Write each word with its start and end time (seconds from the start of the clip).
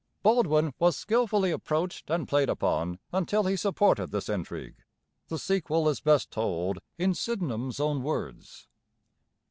Baldwin 0.23 0.73
was 0.79 0.97
skilfully 0.97 1.51
approached 1.51 2.09
and 2.09 2.27
played 2.27 2.49
upon 2.49 2.97
until 3.11 3.43
he 3.43 3.55
supported 3.55 4.07
this 4.09 4.29
intrigue. 4.29 4.83
The 5.27 5.37
sequel 5.37 5.87
is 5.87 5.99
best 5.99 6.31
told 6.31 6.79
in 6.97 7.13
Sydenham's 7.13 7.79
own 7.79 8.01
words. 8.01 8.67